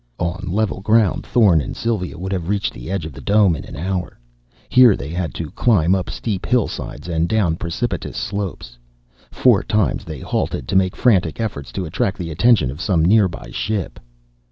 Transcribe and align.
On 0.17 0.43
level 0.49 0.81
ground, 0.81 1.27
Thorn 1.27 1.61
and 1.61 1.75
Sylva 1.77 2.17
would 2.17 2.31
have 2.31 2.49
reached 2.49 2.73
the 2.73 2.89
edge 2.89 3.05
of 3.05 3.13
the 3.13 3.21
dome 3.21 3.55
in 3.55 3.63
an 3.65 3.75
hour. 3.75 4.17
Here 4.67 4.95
they 4.97 5.09
had 5.09 5.31
to 5.35 5.51
climb 5.51 5.93
up 5.93 6.09
steep 6.09 6.43
hillsides 6.43 7.07
and 7.07 7.29
down 7.29 7.55
precipitous 7.55 8.17
slopes. 8.17 8.79
Four 9.29 9.61
times 9.61 10.03
they 10.03 10.19
halted 10.21 10.67
to 10.69 10.75
make 10.75 10.95
frantic 10.95 11.39
efforts 11.39 11.71
to 11.73 11.85
attract 11.85 12.17
the 12.17 12.31
attention 12.31 12.71
of 12.71 12.81
some 12.81 13.05
nearby 13.05 13.49
ship. 13.51 13.99